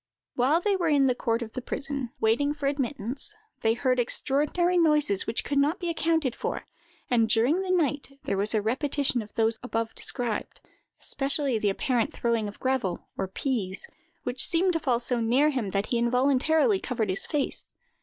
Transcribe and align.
While 0.33 0.61
they 0.61 0.75
were 0.75 0.87
in 0.87 1.05
the 1.05 1.13
court 1.13 1.43
of 1.43 1.53
the 1.53 1.61
prison, 1.61 2.09
waiting 2.19 2.55
for 2.55 2.65
admittance, 2.65 3.35
they 3.61 3.75
heard 3.75 3.99
extraordinary 3.99 4.75
noises, 4.75 5.27
which 5.27 5.43
could 5.43 5.59
not 5.59 5.79
be 5.79 5.91
accounted 5.91 6.33
for, 6.33 6.65
and 7.11 7.29
during 7.29 7.61
the 7.61 7.69
night 7.69 8.17
there 8.23 8.35
was 8.35 8.55
a 8.55 8.63
repetition 8.63 9.21
of 9.21 9.31
those 9.35 9.59
above 9.61 9.93
described—especially 9.93 11.59
the 11.59 11.69
apparent 11.69 12.11
throwing 12.13 12.47
of 12.47 12.59
gravel, 12.59 13.09
or 13.15 13.27
peas, 13.27 13.85
which 14.23 14.43
seemed 14.43 14.73
to 14.73 14.79
fall 14.79 14.99
so 14.99 15.19
near 15.19 15.49
him 15.51 15.69
that 15.69 15.85
he 15.85 15.99
involuntarily 15.99 16.79
covered 16.79 17.09
his 17.09 17.27
face. 17.27 17.75